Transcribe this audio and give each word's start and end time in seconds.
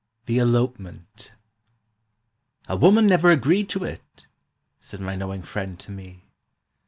THE 0.25 0.39
ELOPEMENT 0.39 1.33
"A 2.67 2.75
WOMAN 2.75 3.05
never 3.05 3.29
agreed 3.29 3.69
to 3.69 3.83
it!" 3.83 4.25
said 4.79 4.99
my 4.99 5.15
knowing 5.15 5.43
friend 5.43 5.79
to 5.79 5.91
me. 5.91 6.31